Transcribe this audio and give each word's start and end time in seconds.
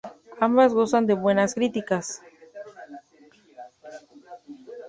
Ambas 0.39 0.73
gozan 0.73 1.05
de 1.05 1.13
buenas 1.13 1.53
críticas. 1.53 2.21